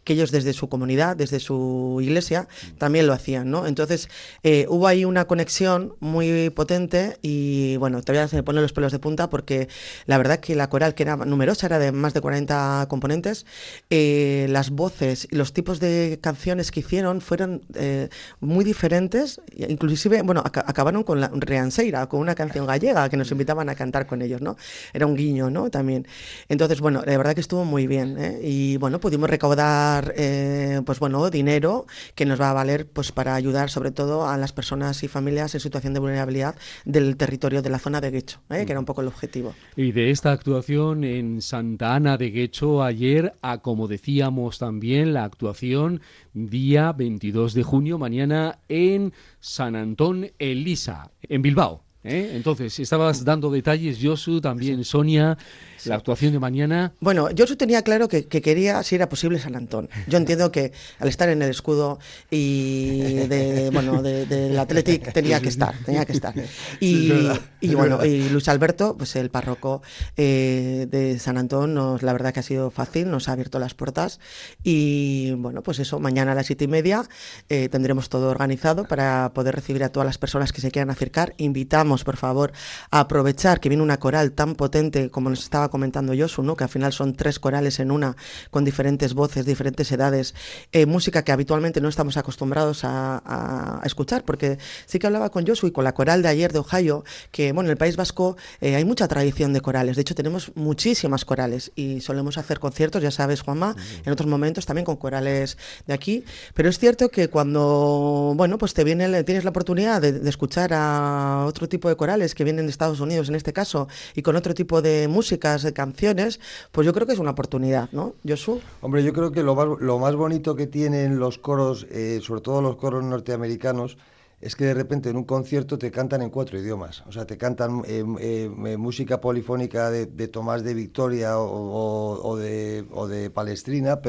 que 0.04 0.14
ellos 0.14 0.32
desde 0.32 0.54
su 0.54 0.70
comunidad, 0.70 1.16
desde 1.16 1.40
su 1.40 2.00
iglesia, 2.02 2.48
también 2.78 3.08
lo 3.08 3.14
hacían, 3.14 3.50
¿no? 3.50 3.68
Entonces, 3.68 4.10
eh, 4.44 4.66
hubo 4.70 4.88
ahí 4.88 5.06
una 5.06 5.26
conexión 5.26 5.96
muy 6.00 6.50
potente 6.50 7.18
y, 7.22 7.78
bueno, 7.78 8.02
todavía 8.02 8.28
se 8.28 8.36
me 8.36 8.44
ponen 8.44 8.62
los 8.62 8.74
pelos 8.74 8.92
de 8.92 9.00
punta 9.00 9.30
porque 9.30 9.68
la 10.06 10.18
verdad 10.18 10.40
que 10.40 10.56
la 10.56 10.70
coral, 10.70 10.96
que 10.96 11.04
era 11.04 11.16
numerosa, 11.18 11.68
era 11.68 11.80
de 11.80 11.92
más 11.92 12.14
de 12.14 12.22
40 12.22 12.88
componentes, 12.90 13.46
eh, 13.90 14.48
las 14.50 14.70
voces 14.70 15.28
y 15.32 15.36
los 15.36 15.54
tipos 15.54 15.80
de 15.80 16.20
canciones 16.22 16.72
que 16.72 16.82
hicieron 16.82 17.22
fueron 17.22 17.62
eh, 17.76 18.10
muy 18.40 18.66
diferentes, 18.66 19.42
inclusive, 19.56 20.22
bueno, 20.22 20.44
acabaron 20.46 21.04
con 21.04 21.22
la 21.22 21.32
Reanseira, 21.34 22.08
con 22.08 22.20
una 22.20 22.36
canción 22.36 22.66
gallega 22.66 23.10
que 23.10 23.18
nos 23.18 23.32
invitaban 23.32 23.70
a 23.70 23.76
cantar 23.76 24.08
con 24.08 24.22
ellos, 24.22 24.42
¿no? 24.42 24.58
Era 24.94 25.06
un 25.06 25.16
guiño, 25.16 25.50
¿no? 25.50 25.70
También. 25.70 26.08
Entonces, 26.50 26.80
bueno, 26.80 27.04
la 27.06 27.18
verdad 27.18 27.34
que 27.36 27.42
estuvo 27.42 27.66
muy 27.66 27.88
bien, 27.88 28.18
Y, 28.42 28.78
bueno, 28.78 29.00
pudimos 29.00 29.23
recaudar 29.28 30.14
eh, 30.18 30.82
pues 30.86 31.00
bueno 31.00 31.30
dinero 31.30 31.86
que 32.16 32.26
nos 32.26 32.40
va 32.40 32.50
a 32.50 32.54
valer 32.54 32.88
pues 32.88 33.12
para 33.12 33.36
ayudar 33.36 33.70
sobre 33.70 33.92
todo 33.92 34.28
a 34.28 34.38
las 34.38 34.54
personas 34.54 35.04
y 35.04 35.08
familias 35.08 35.54
en 35.54 35.60
situación 35.60 35.94
de 35.94 36.00
vulnerabilidad 36.00 36.56
del 36.86 37.18
territorio 37.18 37.62
de 37.62 37.70
la 37.70 37.80
zona 37.80 38.02
de 38.02 38.12
Guecho, 38.12 38.40
¿eh? 38.50 38.66
que 38.66 38.72
era 38.72 38.80
un 38.80 38.86
poco 38.86 39.02
el 39.02 39.08
objetivo. 39.08 39.54
Y 39.76 39.92
de 39.92 40.12
esta 40.12 40.32
actuación 40.32 41.04
en 41.04 41.42
Santa 41.42 41.96
Ana 41.96 42.18
de 42.18 42.32
Guecho 42.32 42.84
ayer, 42.84 43.34
a 43.42 43.60
como 43.60 43.88
decíamos 43.88 44.60
también 44.60 45.14
la 45.14 45.24
actuación 45.24 46.02
día 46.34 46.92
22 46.92 47.54
de 47.54 47.64
junio 47.64 47.98
mañana 47.98 48.60
en 48.70 49.14
San 49.40 49.76
Antón 49.76 50.32
Elisa, 50.40 51.12
en 51.24 51.42
Bilbao. 51.42 51.84
¿eh? 52.04 52.32
Entonces, 52.34 52.80
estabas 52.80 53.24
dando 53.24 53.50
detalles, 53.50 54.00
Josu, 54.02 54.42
también 54.42 54.84
Sonia, 54.84 55.38
la 55.86 55.96
actuación 55.96 56.34
de 56.34 56.40
mañana. 56.40 56.94
Bueno, 57.00 57.30
Josu 57.38 57.56
tenía 57.56 57.82
claro 57.82 58.08
que, 58.08 58.28
quería, 58.28 58.84
si 58.84 58.96
era 58.96 59.10
posible, 59.10 59.40
San 59.40 59.56
Antón. 59.56 59.90
Yo 60.08 60.18
entiendo 60.18 60.52
que 60.52 60.72
al 61.00 61.08
estar 61.08 61.30
en 61.30 61.42
el 61.42 61.50
escudo 61.50 62.00
y 62.30 63.28
de, 63.28 63.70
bueno, 63.72 64.02
del 64.02 64.58
Athletic 64.58 65.14
tenía 65.14 65.40
que 65.40 65.50
estar, 65.50 65.76
tenía 65.86 66.06
que 66.06 66.14
estar. 66.14 66.34
Y, 66.80 67.76
bueno, 67.76 68.06
y 68.06 68.30
Luis 68.30 68.48
Alberto, 68.48 68.96
pues 68.98 69.16
el 69.16 69.30
párroco 69.30 69.82
eh, 70.18 70.88
de 70.90 71.20
San 71.20 71.38
Antón, 71.38 71.74
nos, 71.74 72.04
la 72.04 72.14
verdad 72.14 72.34
que 72.34 72.40
ha 72.40 72.44
sido 72.44 72.72
fácil, 72.72 73.10
nos 73.10 73.30
ha 73.30 73.34
abierto 73.34 73.60
las 73.60 73.74
puertas 73.74 74.20
y 74.64 75.32
bueno, 75.34 75.64
pues 75.64 75.80
eso, 75.80 76.00
mañana 76.00 76.34
a 76.34 76.36
las 76.36 76.48
siete 76.48 76.66
y 76.66 76.68
media 76.68 77.04
eh, 77.50 77.70
tendremos 77.70 78.10
todo 78.10 78.30
organizado 78.30 78.86
para 78.86 79.32
poder 79.34 79.56
recibir 79.56 79.84
a 79.84 79.90
todas 79.90 80.06
las 80.06 80.18
personas 80.18 80.52
que 80.52 80.62
se 80.62 80.72
quieran 80.72 80.90
acercar. 80.90 81.34
Invitamos 81.38 82.04
por 82.04 82.18
favor, 82.18 82.52
a 82.92 83.02
aprovechar 83.02 83.60
que 83.60 83.70
viene 83.70 83.84
una 83.84 84.00
coral 84.00 84.32
tan 84.32 84.56
potente 84.56 85.10
como 85.10 85.30
nos 85.30 85.44
estaba 85.44 85.70
comentando 85.74 86.14
Josu, 86.16 86.44
¿no? 86.44 86.56
que 86.56 86.66
al 86.66 86.70
final 86.70 86.94
son 86.94 87.16
tres 87.16 87.40
corales 87.40 87.80
en 87.80 87.90
una, 87.90 88.16
con 88.52 88.64
diferentes 88.64 89.16
voces, 89.16 89.44
diferentes 89.44 89.92
edades, 89.92 90.36
eh, 90.72 90.86
música 90.86 91.24
que 91.24 91.32
habitualmente 91.32 91.82
no 91.82 91.90
estamos 91.90 92.16
acostumbrados 92.16 92.82
a, 92.84 93.82
escuchar, 93.84 94.24
porque 94.24 94.60
sí 94.86 95.00
que 95.00 95.08
hablaba 95.08 95.32
con 95.32 95.48
Josu 95.48 95.66
y 95.66 95.72
con 95.72 95.84
la 95.84 95.96
coral 95.96 96.22
de 96.22 96.30
ayer 96.30 96.54
de 96.54 96.60
Ohio, 96.60 97.04
que 97.32 97.52
bueno, 97.54 97.70
en 97.70 97.72
el 97.72 97.78
País 97.78 97.96
Vasco 97.96 98.38
eh, 98.62 98.76
hay 98.76 98.86
mucha 98.86 99.08
tradición 99.08 99.52
de 99.52 99.62
corales, 99.62 99.96
de 99.96 100.04
hecho 100.04 100.14
tenemos 100.14 100.52
muchísimas 100.54 101.26
corales 101.26 101.72
y 101.76 102.02
solemos 102.02 102.38
hacer 102.38 102.60
conciertos, 102.60 103.02
ya 103.02 103.10
sabes, 103.10 103.42
Juanma, 103.42 103.76
en 104.06 104.14
otros 104.14 104.30
momentos 104.30 104.68
también 104.68 104.86
con 104.86 104.98
corales 104.98 105.58
de 105.88 105.94
aquí, 105.96 106.24
pero 106.54 106.70
es 106.70 106.78
cierto 106.78 107.10
que 107.10 107.30
cuando, 107.30 108.34
bueno, 108.36 108.60
pues 108.60 108.76
te 108.76 108.84
viene, 108.84 109.24
tienes 109.24 109.44
la 109.44 109.50
oportunidad 109.50 110.02
de 110.04 110.30
escuchar 110.30 110.72
a 110.74 111.46
otro 111.48 111.68
tipo 111.68 111.90
de 111.90 111.96
corales 111.96 112.36
que 112.36 112.44
vienen 112.44 112.68
de 112.68 112.72
Estados 112.72 113.00
Unidos 113.00 113.28
en 113.30 113.36
este 113.36 113.54
caso 113.54 113.88
y 114.14 114.22
con 114.22 114.36
otro 114.36 114.54
tipo 114.54 114.84
de 114.84 115.08
músicas, 115.08 115.63
de 115.64 115.74
canciones, 115.74 116.40
pues 116.72 116.86
yo 116.86 116.94
creo 116.94 117.08
que 117.08 117.14
es 117.14 117.20
una 117.20 117.32
oportunidad, 117.32 117.90
¿no? 117.92 118.14
Josu. 118.28 118.62
Hombre, 118.82 119.04
yo 119.04 119.14
creo 119.14 119.32
que 119.32 119.44
lo 119.44 119.56
más, 119.56 119.68
lo 119.80 120.00
más 120.00 120.16
bonito 120.16 120.56
que 120.56 120.68
tienen 120.68 121.20
los 121.20 121.38
coros, 121.38 121.88
eh, 121.90 122.20
sobre 122.22 122.42
todo 122.42 122.62
los 122.62 122.76
coros 122.76 123.04
norteamericanos, 123.04 123.98
es 124.44 124.58
que 124.58 124.66
de 124.66 124.74
repente 124.74 125.10
en 125.10 125.16
un 125.16 125.24
concierto 125.24 125.78
te 125.78 125.90
cantan 125.90 126.22
en 126.22 126.30
cuatro 126.30 126.60
idiomas. 126.60 127.02
O 127.08 127.14
sea, 127.14 127.26
te 127.26 127.38
cantan 127.38 127.82
eh, 127.88 128.04
eh, 128.20 128.78
música 128.78 129.22
polifónica 129.22 129.90
de, 129.90 130.28
Tomás 130.28 130.64
de 130.64 130.74
Victoria 130.74 131.40
o, 131.40 132.36
de, 132.36 133.32
Palestrina, 133.34 134.02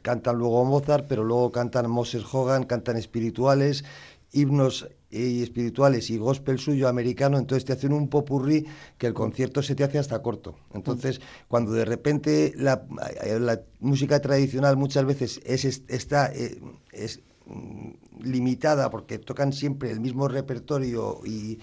cantan 0.00 0.36
luego 0.36 0.64
Mozart, 0.64 1.06
pero 1.06 1.24
luego 1.24 1.52
cantan 1.52 1.90
Moses 1.90 2.24
Hogan, 2.32 2.64
cantan 2.64 2.96
espirituales, 2.96 3.84
himnos 4.36 4.88
y 5.10 5.42
espirituales 5.42 6.10
y 6.10 6.18
gospel 6.18 6.58
suyo 6.58 6.88
americano, 6.88 7.38
entonces 7.38 7.64
te 7.64 7.72
hacen 7.72 7.92
un 7.92 8.08
popurrí 8.08 8.66
que 8.98 9.06
el 9.06 9.14
concierto 9.14 9.62
se 9.62 9.74
te 9.74 9.84
hace 9.84 9.98
hasta 9.98 10.20
corto. 10.20 10.56
Entonces, 10.74 11.20
cuando 11.48 11.72
de 11.72 11.84
repente 11.84 12.52
la, 12.56 12.82
música 13.80 14.20
tradicional 14.20 14.76
muchas 14.76 15.04
veces 15.04 15.40
es, 15.44 15.64
está, 15.88 16.32
eh, 16.34 16.60
es, 16.92 17.20
mm, 17.46 17.90
limitada 18.22 18.90
porque 18.90 19.18
tocan 19.18 19.52
siempre 19.52 19.90
el 19.90 20.00
mismo 20.00 20.28
repertorio 20.28 21.20
y, 21.24 21.60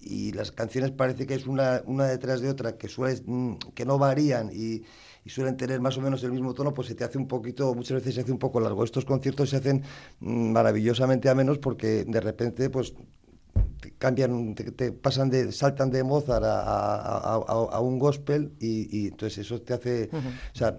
y 0.00 0.32
las 0.32 0.50
canciones 0.50 0.90
parece 0.90 1.26
que 1.26 1.34
es 1.34 1.46
una, 1.46 1.82
una 1.86 2.06
detrás 2.06 2.40
de 2.40 2.48
otra, 2.48 2.76
que, 2.76 2.88
suele, 2.88 3.22
mm, 3.24 3.56
que 3.74 3.84
no 3.84 3.98
varían 3.98 4.50
y, 4.52 4.82
y, 5.26 5.30
suelen 5.30 5.56
tener 5.56 5.80
más 5.80 5.98
o 5.98 6.00
menos 6.00 6.22
el 6.22 6.32
mismo 6.32 6.54
tono, 6.54 6.72
pues 6.72 6.88
se 6.88 6.94
te 6.94 7.04
hace 7.04 7.18
un 7.18 7.26
poquito, 7.26 7.74
muchas 7.74 7.96
veces 7.96 8.14
se 8.14 8.20
hace 8.20 8.32
un 8.32 8.38
poco 8.38 8.60
largo. 8.60 8.84
Estos 8.84 9.04
conciertos 9.04 9.50
se 9.50 9.56
hacen 9.56 9.82
mm, 10.20 10.52
maravillosamente 10.52 11.28
a 11.28 11.34
menos 11.34 11.58
porque 11.58 12.04
de 12.04 12.20
repente 12.20 12.70
pues 12.70 12.94
te 13.80 13.92
cambian, 13.92 14.54
te, 14.54 14.92
pasan 14.92 15.30
de, 15.30 15.52
saltan 15.52 15.90
de 15.90 16.02
Mozart 16.04 16.44
a, 16.44 16.60
a, 16.60 17.34
a, 17.34 17.80
un 17.80 17.98
gospel 17.98 18.52
y, 18.60 19.04
y, 19.04 19.08
entonces 19.08 19.38
eso 19.38 19.60
te 19.60 19.74
hace, 19.74 20.10
o 20.12 20.56
sea, 20.56 20.78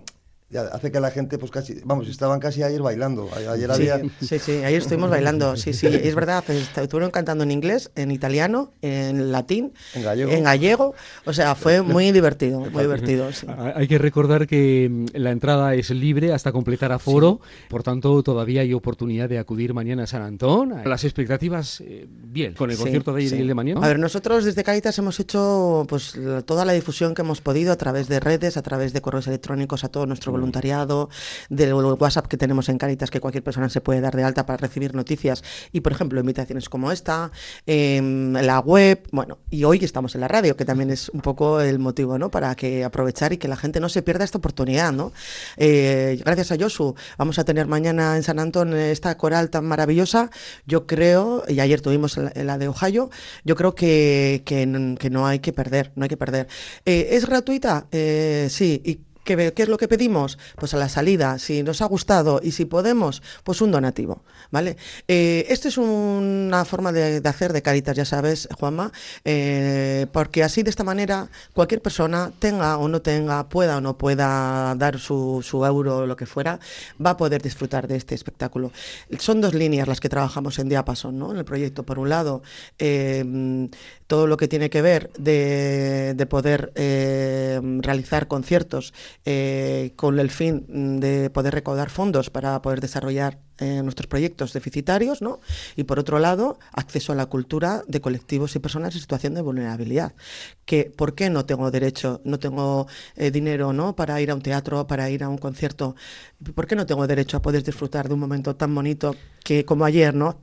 hace 0.55 0.91
que 0.91 0.99
la 1.01 1.11
gente, 1.11 1.37
pues 1.37 1.51
casi, 1.51 1.81
vamos, 1.83 2.07
estaban 2.07 2.39
casi 2.39 2.63
ayer 2.63 2.81
bailando. 2.81 3.29
Ayer 3.35 3.69
sí, 3.75 3.89
había... 3.89 4.09
sí, 4.21 4.39
sí, 4.39 4.51
ayer 4.63 4.81
estuvimos 4.81 5.09
bailando. 5.09 5.57
Sí, 5.57 5.73
sí, 5.73 5.87
es 5.87 6.15
verdad, 6.15 6.41
pues, 6.45 6.69
estuvieron 6.77 7.11
cantando 7.11 7.43
en 7.43 7.51
inglés, 7.51 7.91
en 7.95 8.11
italiano, 8.11 8.71
en 8.81 9.33
latín, 9.33 9.73
en 9.93 10.03
gallego. 10.03 10.31
En 10.31 10.43
gallego. 10.43 10.95
O 11.25 11.33
sea, 11.33 11.55
fue 11.55 11.81
muy 11.81 12.11
divertido, 12.11 12.61
muy 12.61 12.81
divertido. 12.81 13.31
Sí. 13.33 13.45
Hay 13.75 13.87
que 13.87 13.97
recordar 13.97 14.47
que 14.47 14.87
mm, 14.89 15.05
la 15.17 15.31
entrada 15.31 15.75
es 15.75 15.89
libre 15.89 16.31
hasta 16.31 16.53
completar 16.53 16.93
aforo, 16.93 17.41
por 17.67 17.83
tanto, 17.83 18.23
todavía 18.23 18.61
hay 18.61 18.73
oportunidad 18.73 19.27
de 19.27 19.39
acudir 19.39 19.73
mañana 19.73 20.03
a 20.03 20.07
San 20.07 20.21
Antón. 20.21 20.81
Las 20.85 21.03
expectativas, 21.03 21.81
eh, 21.81 22.07
bien, 22.09 22.53
con 22.53 22.71
el 22.71 22.77
concierto 22.77 23.11
de 23.13 23.23
ayer 23.23 23.39
y 23.39 23.41
el 23.41 23.47
de 23.47 23.53
mañana. 23.53 23.81
A 23.83 23.87
ver, 23.87 23.99
nosotros 23.99 24.45
desde 24.45 24.63
Caritas 24.63 24.97
hemos 24.97 25.19
hecho 25.19 25.85
pues 25.89 26.17
toda 26.45 26.63
la 26.63 26.71
difusión 26.71 27.13
que 27.13 27.21
hemos 27.21 27.41
podido 27.41 27.73
a 27.73 27.75
través 27.75 28.07
de 28.07 28.21
redes, 28.21 28.55
a 28.55 28.61
través 28.61 28.93
de 28.93 29.01
correos 29.01 29.27
electrónicos 29.27 29.83
a 29.83 29.89
todo 29.89 30.05
nuestro 30.05 30.37
voluntariado, 30.38 31.10
del 31.50 31.74
WhatsApp 31.74 32.27
que 32.27 32.38
tenemos 32.38 32.70
en 32.70 32.77
Caritas, 32.77 33.10
que 33.10 33.20
cualquier 33.20 33.44
persona 33.44 33.70
se 33.70 33.82
puede 33.82 34.01
dar 34.01 34.15
de 34.15 34.24
alta 34.24 34.46
para 34.46 34.58
recibir 34.58 34.94
noticias 34.94 35.44
y, 35.72 35.82
por 35.82 35.91
ejemplo, 35.91 36.20
invitaciones 36.20 36.70
como 36.70 36.91
esta, 36.91 37.32
en 37.65 38.34
la 38.34 38.60
web, 38.60 39.08
bueno, 39.12 39.39
y 39.50 39.63
hoy 39.63 39.79
estamos 39.84 40.15
en 40.15 40.22
la 40.22 40.27
radio, 40.27 40.56
que 40.56 40.65
también 40.65 40.89
es 40.89 41.10
un 41.10 41.22
poco 41.22 41.60
el 41.62 41.79
motivo, 41.79 42.17
¿no? 42.17 42.29
Para 42.29 42.56
que 42.56 42.84
aprovechar 42.84 43.34
y 43.34 43.38
que 43.38 43.48
la 43.48 43.58
gente 43.58 43.79
no 43.79 43.89
se 43.89 44.01
pierda 44.01 44.24
esta 44.24 44.38
oportunidad, 44.38 44.91
¿no? 44.94 45.12
Eh, 45.58 46.22
gracias 46.24 46.51
a 46.51 46.58
Josu, 46.60 46.96
vamos 47.17 47.39
a 47.39 47.44
tener 47.44 47.67
mañana 47.67 48.15
en 48.15 48.24
San 48.24 48.39
Antón 48.39 48.74
esta 48.75 49.17
coral 49.17 49.50
tan 49.50 49.65
maravillosa. 49.65 50.29
Yo 50.65 50.86
creo, 50.86 51.44
y 51.48 51.60
ayer 51.60 51.82
tuvimos 51.82 52.17
la 52.17 52.58
de 52.58 52.67
Ohio, 52.67 53.10
yo 53.44 53.56
creo 53.56 53.74
que, 53.74 54.44
que, 54.46 54.96
que 55.00 55.10
no 55.10 55.25
hay 55.25 55.39
que 55.39 55.53
perder, 55.53 55.91
no 55.96 56.03
hay 56.03 56.10
que 56.10 56.17
perder. 56.17 56.48
Eh, 56.86 57.10
¿Es 57.12 57.25
gratuita? 57.25 57.88
Eh, 57.91 58.48
sí. 58.50 58.82
¿Y 58.84 59.00
¿Qué, 59.27 59.51
¿Qué, 59.53 59.63
es 59.63 59.67
lo 59.67 59.77
que 59.77 59.89
pedimos? 59.89 60.38
Pues 60.55 60.74
a 60.74 60.77
la 60.77 60.88
salida, 60.88 61.38
si 61.38 61.62
nos 61.62 61.81
ha 61.81 61.86
gustado 61.86 62.39
y 62.41 62.51
si 62.51 62.63
podemos, 62.63 63.22
pues 63.43 63.60
un 63.60 63.72
donativo, 63.72 64.24
¿vale? 64.51 64.77
Eh, 65.10 65.46
esta 65.50 65.67
es 65.67 65.77
una 65.77 66.63
forma 66.63 66.93
de, 66.93 67.22
hacer 67.27 67.51
de 67.51 67.62
Caritas, 67.62 67.98
ya 67.98 68.05
sabes, 68.05 68.48
Juanma, 68.57 68.93
eh, 69.25 70.07
porque 70.13 70.46
así 70.46 70.63
de 70.63 70.69
esta 70.69 70.86
manera 70.86 71.27
cualquier 71.51 71.81
persona, 71.81 72.31
tenga 72.39 72.77
o 72.77 72.88
no 72.88 73.01
tenga, 73.01 73.50
pueda 73.50 73.77
o 73.77 73.81
no 73.81 73.98
pueda 73.98 74.74
dar 74.75 74.98
su, 74.98 75.43
su 75.43 75.65
euro 75.65 75.98
o 75.98 76.05
lo 76.05 76.15
que 76.15 76.25
fuera, 76.25 76.62
va 77.05 77.10
a 77.10 77.17
poder 77.17 77.41
disfrutar 77.41 77.86
de 77.89 77.98
este 77.98 78.15
espectáculo. 78.15 78.72
Son 79.19 79.41
dos 79.41 79.53
líneas 79.53 79.89
las 79.89 80.00
que 80.00 80.07
trabajamos 80.07 80.57
en 80.60 80.69
Diapason, 80.69 81.19
¿no? 81.19 81.31
En 81.31 81.38
el 81.38 81.43
proyecto. 81.43 81.84
Por 81.84 82.00
un 82.00 82.07
lado, 82.07 82.43
eh, 82.79 83.67
todo 84.07 84.25
lo 84.25 84.38
que 84.38 84.48
tiene 84.48 84.69
que 84.69 84.81
ver 84.81 85.12
de, 85.17 86.13
de 86.15 86.25
poder 86.25 86.72
eh, 86.75 87.60
realizar 87.81 88.27
conciertos 88.27 88.93
eh, 89.25 89.93
con 89.95 90.19
el 90.19 90.29
fin 90.29 91.00
de 91.00 91.29
poder 91.29 91.53
recaudar 91.53 91.89
fondos 91.89 92.29
para 92.29 92.62
poder 92.62 92.81
desarrollar 92.81 93.39
eh, 93.59 93.81
nuestros 93.81 94.05
proyectos 94.07 94.53
deficitarios, 94.53 95.21
¿no? 95.21 95.39
Y 95.75 95.83
por 95.83 95.97
otro 95.97 96.19
lado, 96.19 96.59
acceso 96.74 97.12
a 97.12 97.15
la 97.15 97.25
cultura 97.25 97.81
de 97.88 98.01
colectivos 98.01 98.55
y 98.55 98.59
personas 98.59 98.93
en 98.93 99.01
situación 99.01 99.33
de 99.33 99.41
vulnerabilidad. 99.41 100.13
Que, 100.65 100.91
¿Por 100.95 101.15
qué 101.15 101.31
no 101.31 101.45
tengo 101.45 101.71
derecho, 101.71 102.21
no 102.24 102.38
tengo 102.38 102.88
eh, 103.15 103.31
dinero, 103.31 103.74
¿no? 103.74 103.95
Para 103.95 104.21
ir 104.21 104.29
a 104.29 104.36
un 104.36 104.41
teatro, 104.41 104.86
para 104.86 105.09
ir 105.09 105.24
a 105.24 105.29
un 105.29 105.39
concierto. 105.39 105.95
¿Por 106.53 106.67
qué 106.67 106.75
no 106.75 106.86
tengo 106.86 107.07
derecho 107.07 107.38
a 107.38 107.41
poder 107.41 107.63
disfrutar 107.63 108.07
de 108.07 108.13
un 108.13 108.19
momento 108.19 108.55
tan 108.55 108.74
bonito 108.75 109.15
que 109.43 109.65
como 109.65 109.86
ayer, 109.86 110.13
¿no? 110.13 110.39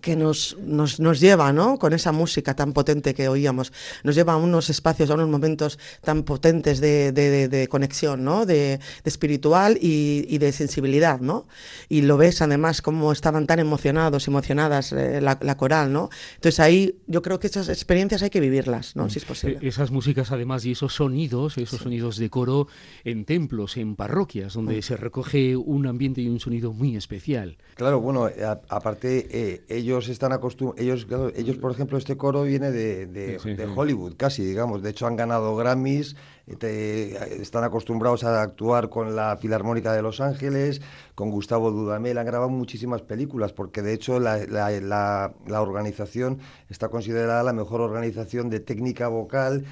Que 0.00 0.16
nos, 0.16 0.56
nos, 0.58 1.00
nos, 1.00 1.20
lleva, 1.20 1.52
¿no? 1.52 1.78
Con 1.78 1.92
esa 1.92 2.12
música 2.12 2.54
tan 2.54 2.72
potente 2.72 3.14
que 3.14 3.28
oíamos, 3.28 3.72
nos 4.02 4.14
lleva 4.14 4.34
a 4.34 4.36
unos 4.36 4.70
espacios, 4.70 5.10
a 5.10 5.14
unos 5.14 5.28
momentos 5.28 5.78
tan 6.02 6.22
potentes 6.22 6.80
de, 6.80 7.12
de, 7.12 7.48
de 7.48 7.68
conexión, 7.68 8.24
¿no? 8.24 8.46
De, 8.46 8.80
espiritual 9.04 9.78
y, 9.80 10.26
y, 10.28 10.38
de 10.38 10.52
sensibilidad, 10.52 11.20
¿no? 11.20 11.46
Y 11.88 12.02
lo 12.02 12.16
ves 12.16 12.42
además 12.42 12.82
como 12.82 13.12
estaban 13.12 13.46
tan 13.46 13.58
emocionados, 13.58 14.26
emocionadas 14.28 14.92
eh, 14.92 15.20
la, 15.20 15.38
la, 15.40 15.56
coral, 15.56 15.92
¿no? 15.92 16.10
Entonces 16.36 16.60
ahí 16.60 16.96
yo 17.06 17.22
creo 17.22 17.38
que 17.38 17.46
esas 17.46 17.68
experiencias 17.68 18.22
hay 18.22 18.30
que 18.30 18.40
vivirlas, 18.40 18.96
¿no? 18.96 19.08
Si 19.10 19.18
es 19.18 19.24
posible. 19.24 19.58
E-, 19.60 19.68
esas 19.68 19.90
músicas 19.90 20.32
además 20.32 20.64
y 20.64 20.72
esos 20.72 20.94
sonidos, 20.94 21.58
esos 21.58 21.78
sí. 21.78 21.84
sonidos 21.84 22.16
de 22.16 22.30
coro 22.30 22.66
en 23.04 23.24
templos, 23.24 23.76
en 23.76 23.96
parroquias, 23.96 24.54
donde 24.54 24.78
mm. 24.78 24.82
se 24.82 24.96
recoge 24.96 25.56
un 25.56 25.86
ambiente 25.86 26.20
y 26.20 26.28
un 26.28 26.40
sonido 26.40 26.72
muy 26.72 26.96
especial. 26.96 27.56
Claro, 27.74 28.00
bueno, 28.00 28.28
aparte 28.68 29.28
eh, 29.30 29.64
ellos 29.84 30.08
están 30.08 30.32
acostumbrados, 30.32 30.82
ellos, 30.82 31.06
ellos, 31.36 31.56
por 31.58 31.70
ejemplo, 31.70 31.98
este 31.98 32.16
coro 32.16 32.42
viene 32.42 32.70
de, 32.70 33.06
de, 33.06 33.38
sí, 33.38 33.50
sí, 33.50 33.54
de 33.54 33.66
Hollywood, 33.66 34.14
casi, 34.16 34.42
digamos. 34.42 34.82
De 34.82 34.90
hecho, 34.90 35.06
han 35.06 35.16
ganado 35.16 35.54
Grammys, 35.56 36.16
te, 36.58 37.42
están 37.42 37.64
acostumbrados 37.64 38.24
a 38.24 38.40
actuar 38.40 38.88
con 38.88 39.14
la 39.14 39.36
Filarmónica 39.36 39.92
de 39.92 40.00
Los 40.02 40.20
Ángeles, 40.20 40.80
con 41.14 41.30
Gustavo 41.30 41.70
Dudamel, 41.70 42.16
han 42.18 42.26
grabado 42.26 42.50
muchísimas 42.50 43.02
películas, 43.02 43.52
porque 43.52 43.82
de 43.82 43.92
hecho 43.92 44.18
la, 44.18 44.38
la, 44.46 44.70
la, 44.70 45.34
la 45.46 45.62
organización 45.62 46.38
está 46.70 46.88
considerada 46.88 47.42
la 47.42 47.52
mejor 47.52 47.82
organización 47.82 48.48
de 48.48 48.60
técnica 48.60 49.08
vocal, 49.08 49.66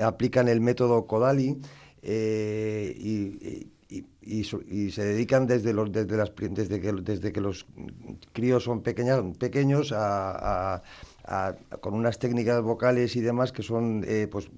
aplican 0.00 0.48
el 0.48 0.60
método 0.60 1.06
Kodali 1.06 1.60
eh, 2.02 2.94
y, 2.96 3.46
y, 3.46 3.72
y, 3.90 4.44
se 4.44 5.04
dedican 5.04 5.46
desde 5.46 5.74
desde 5.74 6.16
las 6.16 6.32
desde 6.36 6.80
que 6.80 6.92
desde 6.92 7.32
que 7.32 7.40
los 7.40 7.66
críos 8.32 8.64
son 8.64 8.82
pequeñas, 8.82 9.20
pequeños 9.38 9.92
a, 9.96 10.82
con 11.80 11.94
unas 11.94 12.18
técnicas 12.18 12.62
vocales 12.62 13.16
y 13.16 13.20
demás 13.20 13.52
que 13.52 13.62
son 13.62 14.04
eh, 14.06 14.28
pues 14.30 14.48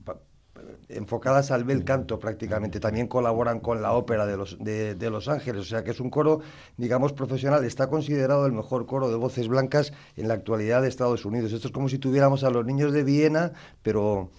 enfocadas 0.88 1.50
al 1.50 1.64
bel 1.64 1.84
canto 1.84 2.18
prácticamente. 2.18 2.80
También 2.80 3.08
colaboran 3.08 3.60
con 3.60 3.82
la 3.82 3.92
ópera 3.92 4.26
de 4.26 4.36
los, 4.36 4.58
de, 4.58 5.10
Los 5.10 5.28
Ángeles, 5.28 5.62
o 5.62 5.64
sea 5.64 5.84
que 5.84 5.90
es 5.90 6.00
un 6.00 6.10
coro, 6.10 6.40
digamos, 6.76 7.12
profesional. 7.12 7.64
Está 7.64 7.88
considerado 7.88 8.46
el 8.46 8.52
mejor 8.52 8.86
coro 8.86 9.10
de 9.10 9.16
voces 9.16 9.48
blancas 9.48 9.92
en 10.16 10.28
la 10.28 10.34
actualidad 10.34 10.82
de 10.82 10.88
Estados 10.88 11.24
Unidos. 11.24 11.52
Esto 11.52 11.68
es 11.68 11.72
como 11.72 11.88
si 11.88 11.98
tuviéramos 11.98 12.44
a 12.44 12.50
los 12.50 12.64
niños 12.64 12.92
de 12.92 13.02
Viena, 13.04 13.52
pero. 13.82 14.30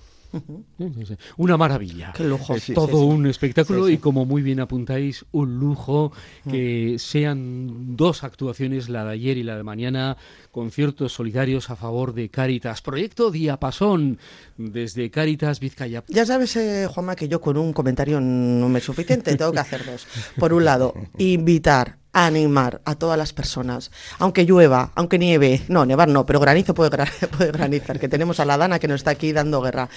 Una 1.37 1.57
maravilla. 1.57 2.13
Qué 2.15 2.23
lujo. 2.23 2.55
Todo 2.73 3.01
un 3.05 3.27
espectáculo 3.27 3.89
y 3.89 3.97
como 3.97 4.25
muy 4.25 4.41
bien 4.41 4.59
apuntáis, 4.59 5.25
un 5.31 5.59
lujo 5.59 6.11
que 6.49 6.95
sean 6.99 7.95
dos 7.95 8.23
actuaciones, 8.23 8.89
la 8.89 9.05
de 9.05 9.11
ayer 9.11 9.37
y 9.37 9.43
la 9.43 9.55
de 9.57 9.63
mañana, 9.63 10.17
conciertos 10.51 11.13
solidarios 11.13 11.69
a 11.69 11.75
favor 11.75 12.13
de 12.13 12.29
Caritas. 12.29 12.81
Proyecto 12.81 13.31
Diapasón 13.31 14.19
desde 14.57 15.09
Caritas 15.09 15.59
Vizcaya. 15.59 16.03
Ya 16.07 16.25
sabes, 16.25 16.55
eh, 16.55 16.87
Juanma, 16.89 17.15
que 17.15 17.27
yo 17.27 17.41
con 17.41 17.57
un 17.57 17.73
comentario 17.73 18.19
no 18.19 18.69
me 18.69 18.79
es 18.79 18.85
suficiente, 18.85 19.35
tengo 19.35 19.51
que 19.51 19.59
hacer 19.59 19.85
dos. 19.85 20.07
Por 20.37 20.53
un 20.53 20.65
lado, 20.65 20.93
invitar 21.17 22.02
animar 22.13 22.81
a 22.85 22.95
todas 22.95 23.17
las 23.17 23.33
personas, 23.33 23.91
aunque 24.19 24.45
llueva, 24.45 24.91
aunque 24.95 25.17
nieve, 25.17 25.63
no, 25.67 25.85
nevar 25.85 26.07
no, 26.07 26.25
pero 26.25 26.39
granizo 26.39 26.75
puede, 26.75 26.91
gra 26.91 27.07
puede, 27.37 27.51
granizar, 27.51 27.99
que 27.99 28.07
tenemos 28.07 28.39
a 28.39 28.45
la 28.45 28.57
Dana 28.57 28.79
que 28.79 28.87
nos 28.87 29.01
está 29.01 29.11
aquí 29.11 29.33
dando 29.33 29.61
guerra, 29.61 29.89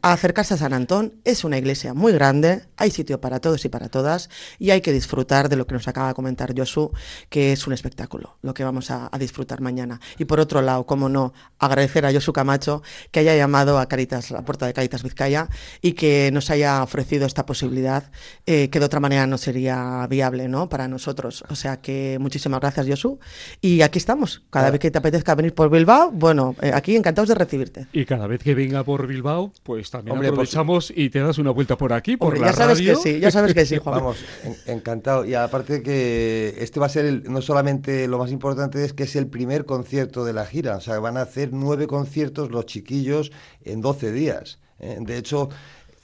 a 0.00 0.12
acercarse 0.12 0.54
a 0.54 0.56
San 0.56 0.72
Antón, 0.72 1.14
es 1.24 1.42
una 1.44 1.58
iglesia 1.58 1.92
muy 1.92 2.12
grande, 2.12 2.62
hay 2.76 2.90
sitio 2.90 3.20
para 3.20 3.40
todos 3.40 3.64
y 3.64 3.68
para 3.68 3.88
todas, 3.88 4.30
y 4.58 4.70
hay 4.70 4.80
que 4.80 4.92
disfrutar 4.92 5.48
de 5.48 5.56
lo 5.56 5.66
que 5.66 5.74
nos 5.74 5.88
acaba 5.88 6.08
de 6.08 6.14
comentar 6.14 6.56
Josu, 6.56 6.92
que 7.28 7.52
es 7.52 7.66
un 7.66 7.72
espectáculo, 7.72 8.38
lo 8.42 8.54
que 8.54 8.62
vamos 8.62 8.90
a, 8.92 9.08
a 9.10 9.18
disfrutar 9.18 9.60
mañana. 9.60 10.00
Y 10.18 10.24
por 10.26 10.38
otro 10.38 10.62
lado, 10.62 10.86
como 10.86 11.08
no, 11.08 11.34
agradecer 11.58 12.06
a 12.06 12.12
Josu 12.12 12.32
Camacho 12.32 12.82
que 13.10 13.20
haya 13.20 13.34
llamado 13.34 13.80
a 13.80 13.88
Caritas, 13.88 14.30
la 14.30 14.44
puerta 14.44 14.66
de 14.66 14.72
Caritas 14.72 15.02
Vizcaya, 15.02 15.48
y 15.82 15.92
que 15.92 16.30
nos 16.32 16.50
haya 16.50 16.82
ofrecido 16.82 17.26
esta 17.26 17.44
posibilidad, 17.44 18.10
eh, 18.46 18.70
que 18.70 18.78
de 18.78 18.86
otra 18.86 19.00
manera 19.00 19.26
no 19.26 19.36
sería 19.36 20.06
viable, 20.08 20.48
¿no?, 20.48 20.68
para 20.68 20.86
nosotros. 20.86 21.44
Sea 21.56 21.80
que 21.80 22.18
muchísimas 22.20 22.60
gracias, 22.60 22.86
Josu. 22.88 23.18
Y 23.60 23.82
aquí 23.82 23.98
estamos. 23.98 24.42
Cada 24.50 24.68
ah. 24.68 24.70
vez 24.70 24.80
que 24.80 24.90
te 24.90 24.98
apetezca 24.98 25.34
venir 25.34 25.54
por 25.54 25.70
Bilbao, 25.70 26.10
bueno, 26.12 26.54
eh, 26.62 26.70
aquí 26.72 26.94
encantados 26.94 27.28
de 27.28 27.34
recibirte. 27.34 27.86
Y 27.92 28.04
cada 28.04 28.26
vez 28.26 28.42
que 28.42 28.54
venga 28.54 28.84
por 28.84 29.06
Bilbao, 29.06 29.52
pues 29.62 29.90
también 29.90 30.12
Hombre, 30.12 30.28
aprovechamos 30.28 30.88
pues... 30.88 30.98
y 30.98 31.10
te 31.10 31.20
das 31.20 31.38
una 31.38 31.50
vuelta 31.50 31.76
por 31.76 31.92
aquí, 31.92 32.16
por 32.16 32.28
Hombre, 32.28 32.40
la 32.40 32.46
ya 32.48 32.52
sabes 32.52 32.78
radio. 32.78 32.94
que 32.94 33.00
sí, 33.00 33.20
ya 33.20 33.30
sabes 33.30 33.54
que 33.54 33.66
sí, 33.66 33.76
Juan. 33.82 33.96
Vamos, 33.96 34.18
en, 34.44 34.76
encantado. 34.76 35.24
Y 35.24 35.34
aparte 35.34 35.82
que 35.82 36.54
este 36.58 36.78
va 36.78 36.86
a 36.86 36.90
ser, 36.90 37.04
el, 37.04 37.24
no 37.24 37.42
solamente 37.42 38.06
lo 38.06 38.18
más 38.18 38.30
importante 38.30 38.84
es 38.84 38.92
que 38.92 39.04
es 39.04 39.16
el 39.16 39.26
primer 39.26 39.64
concierto 39.64 40.24
de 40.24 40.32
la 40.32 40.46
gira. 40.46 40.76
O 40.76 40.80
sea, 40.80 40.98
van 41.00 41.16
a 41.16 41.22
hacer 41.22 41.50
nueve 41.52 41.86
conciertos 41.86 42.50
los 42.50 42.66
chiquillos 42.66 43.32
en 43.64 43.80
12 43.80 44.12
días. 44.12 44.58
Eh, 44.78 44.98
de 45.00 45.16
hecho, 45.16 45.48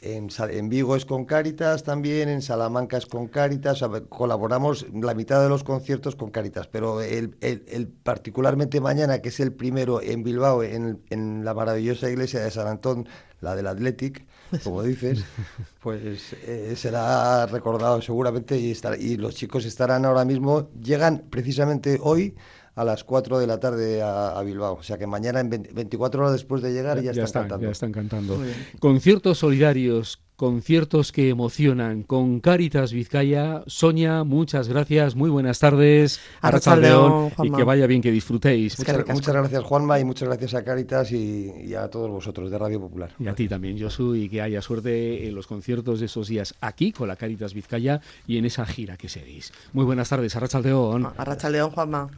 en, 0.02 0.28
en, 0.50 0.68
Vigo 0.68 0.96
es 0.96 1.04
con 1.04 1.24
Cáritas 1.24 1.84
también, 1.84 2.28
en 2.28 2.42
Salamanca 2.42 2.96
es 2.96 3.06
con 3.06 3.28
Cáritas, 3.28 3.84
colaboramos 4.08 4.86
la 4.92 5.14
mitad 5.14 5.42
de 5.42 5.48
los 5.48 5.64
conciertos 5.64 6.16
con 6.16 6.30
Cáritas, 6.30 6.66
pero 6.66 7.00
el, 7.00 7.36
el, 7.40 7.88
particularmente 7.88 8.80
mañana, 8.80 9.20
que 9.20 9.30
es 9.30 9.40
el 9.40 9.52
primero 9.52 10.02
en 10.02 10.22
Bilbao, 10.22 10.62
en, 10.62 11.00
en, 11.10 11.44
la 11.44 11.54
maravillosa 11.54 12.10
iglesia 12.10 12.40
de 12.40 12.50
San 12.50 12.66
Antón, 12.66 13.08
la 13.40 13.54
del 13.54 13.66
Athletic, 13.66 14.26
como 14.64 14.82
dices, 14.82 15.24
pues 15.80 16.34
eh, 16.44 16.74
será 16.76 17.46
recordado 17.46 18.02
seguramente 18.02 18.58
y, 18.58 18.72
estar, 18.72 19.00
y 19.00 19.16
los 19.16 19.34
chicos 19.34 19.64
estarán 19.64 20.04
ahora 20.04 20.24
mismo, 20.24 20.70
llegan 20.80 21.24
precisamente 21.30 21.98
hoy 22.02 22.34
a 22.74 22.84
las 22.84 23.04
4 23.04 23.38
de 23.38 23.46
la 23.46 23.60
tarde 23.60 24.02
a, 24.02 24.40
Bilbao. 24.42 24.74
O 24.74 24.82
sea 24.82 24.98
que 24.98 25.06
mañana, 25.06 25.40
en 25.40 25.50
24 25.50 26.22
horas 26.22 26.32
después 26.32 26.62
de 26.62 26.72
llegar, 26.72 27.00
ya, 27.00 27.10
están, 27.10 27.42
cantando. 27.42 27.66
Ya 27.66 27.72
están 27.72 27.92
cantando. 27.92 28.40
Conciertos 28.78 29.38
solidarios, 29.38 30.20
conciertos 30.36 31.12
que 31.12 31.28
emocionan. 31.28 32.02
Con 32.02 32.40
Caritas 32.40 32.92
Vizcaya, 32.92 33.62
Sonia, 33.66 34.24
muchas 34.24 34.68
gracias, 34.68 35.14
muy 35.14 35.30
buenas 35.30 35.58
tardes. 35.58 36.18
A 36.40 36.76
León 36.76 37.30
y 37.42 37.50
que 37.50 37.62
vaya 37.62 37.86
bien, 37.86 38.00
que 38.00 38.10
disfrutéis. 38.10 38.78
Muchas, 38.78 39.34
gracias, 39.34 39.62
Juanma, 39.62 40.00
y 40.00 40.04
muchas 40.04 40.28
gracias 40.28 40.54
a 40.54 40.64
Caritas 40.64 41.12
y, 41.12 41.74
a 41.74 41.88
todos 41.88 42.10
vosotros 42.10 42.50
de 42.50 42.58
Radio 42.58 42.80
Popular. 42.80 43.12
Y 43.18 43.28
a 43.28 43.34
ti 43.34 43.48
también, 43.48 43.80
Josu, 43.80 44.14
y 44.16 44.28
que 44.28 44.40
haya 44.40 44.62
suerte 44.62 45.28
en 45.28 45.34
los 45.34 45.46
conciertos 45.46 46.00
de 46.00 46.06
esos 46.06 46.28
días 46.28 46.54
aquí 46.60 46.92
con 46.92 47.06
la 47.06 47.16
Caritas 47.16 47.54
Vizcaya 47.54 48.00
y 48.26 48.38
en 48.38 48.46
esa 48.46 48.66
gira 48.66 48.96
que 48.96 49.08
seguís. 49.08 49.52
Muy 49.72 49.84
buenas 49.84 50.08
tardes, 50.08 50.34
A 50.34 51.50
León, 51.50 51.70
Juanma. 51.70 52.10